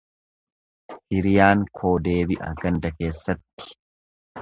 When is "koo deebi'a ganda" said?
1.81-2.95